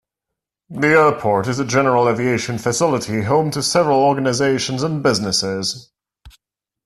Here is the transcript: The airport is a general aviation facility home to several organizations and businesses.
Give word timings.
The 0.71 0.87
airport 0.87 1.45
is 1.47 1.59
a 1.59 1.63
general 1.63 2.09
aviation 2.09 2.57
facility 2.57 3.21
home 3.21 3.51
to 3.51 3.61
several 3.61 3.99
organizations 3.99 4.81
and 4.81 5.03
businesses. 5.03 5.91